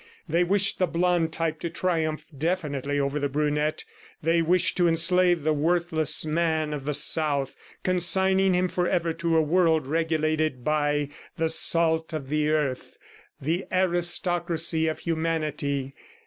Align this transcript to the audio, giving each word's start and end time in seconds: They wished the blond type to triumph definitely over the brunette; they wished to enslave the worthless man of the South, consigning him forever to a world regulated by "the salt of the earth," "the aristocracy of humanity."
They 0.27 0.43
wished 0.43 0.79
the 0.79 0.87
blond 0.87 1.31
type 1.31 1.59
to 1.59 1.69
triumph 1.69 2.25
definitely 2.35 2.99
over 2.99 3.19
the 3.19 3.29
brunette; 3.29 3.85
they 4.19 4.41
wished 4.41 4.75
to 4.77 4.87
enslave 4.87 5.43
the 5.43 5.53
worthless 5.53 6.25
man 6.25 6.73
of 6.73 6.85
the 6.85 6.93
South, 6.95 7.55
consigning 7.83 8.55
him 8.55 8.67
forever 8.67 9.13
to 9.13 9.37
a 9.37 9.43
world 9.43 9.85
regulated 9.85 10.63
by 10.63 11.09
"the 11.37 11.49
salt 11.49 12.13
of 12.13 12.29
the 12.29 12.49
earth," 12.49 12.97
"the 13.39 13.65
aristocracy 13.71 14.87
of 14.87 14.97
humanity." 14.97 15.93